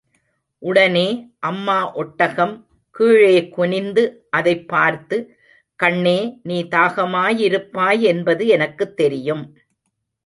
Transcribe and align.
உடனே 0.61 1.03
அம்மா 1.39 1.93
ஒட்டகம் 1.93 2.67
கீழே 2.91 3.49
குனிந்து 3.49 4.27
அதைப் 4.29 4.67
பார்த்து, 4.67 5.17
கண்ணே, 5.75 6.39
நீ 6.43 6.63
தாகமாயிருப்பாய் 6.63 7.99
என்பது 7.99 8.47
எனக்குத் 8.47 8.97
தெரியும். 8.97 9.43